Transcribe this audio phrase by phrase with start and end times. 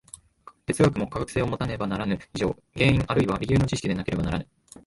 [0.65, 4.47] 哲学も科学性をもたねばならぬ以上、原因あるいは理由の知識でなければならぬ。